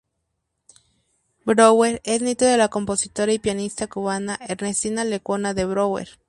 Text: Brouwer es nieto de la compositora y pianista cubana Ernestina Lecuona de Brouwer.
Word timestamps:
Brouwer 1.45 2.01
es 2.03 2.23
nieto 2.23 2.45
de 2.45 2.57
la 2.57 2.69
compositora 2.69 3.33
y 3.33 3.37
pianista 3.37 3.85
cubana 3.85 4.35
Ernestina 4.49 5.03
Lecuona 5.05 5.53
de 5.53 5.65
Brouwer. 5.65 6.09